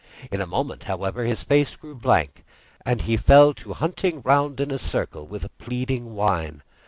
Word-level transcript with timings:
In 0.31 0.41
a 0.41 0.47
moment, 0.47 0.85
however, 0.85 1.25
his 1.25 1.43
face 1.43 1.75
grew 1.75 1.93
blank, 1.93 2.43
and 2.83 3.03
he 3.03 3.17
fell 3.17 3.53
to 3.53 3.73
hunting 3.73 4.23
round 4.25 4.59
in 4.59 4.71
a 4.71 4.79
circle 4.79 5.27
with 5.27 5.55
pleading 5.59 6.15
whine. 6.15 6.63